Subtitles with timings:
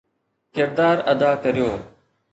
[0.55, 1.69] ڪردار ادا ڪريو